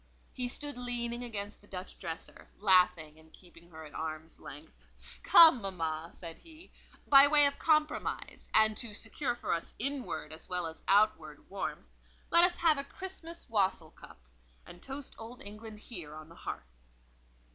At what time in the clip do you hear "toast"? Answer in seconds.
14.81-15.13